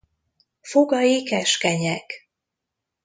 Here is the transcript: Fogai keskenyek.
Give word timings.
Fogai 0.61 1.23
keskenyek. 1.23 2.25